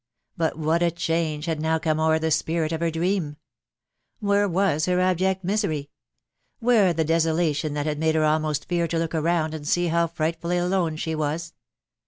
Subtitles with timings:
[0.35, 3.37] But what a change had now come o'er the spirit of her dream!....
[4.19, 5.91] Where was her abject misery?
[6.57, 10.07] Where the desolation that had made her almost fear to look around and see how
[10.07, 11.53] frightfully aTone she was